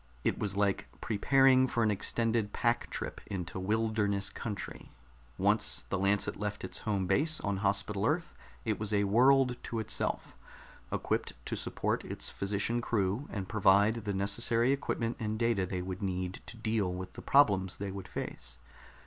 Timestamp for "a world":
8.91-9.57